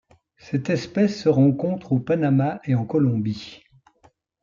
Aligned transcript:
Cette 0.37 0.71
espèce 0.71 1.21
se 1.21 1.29
rencontre 1.29 1.91
au 1.91 1.99
Panama 1.99 2.59
et 2.63 2.73
en 2.73 2.87
Colombie. 2.87 3.63